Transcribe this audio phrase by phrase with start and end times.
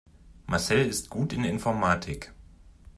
[0.47, 2.33] Marcel ist gut in Informatik.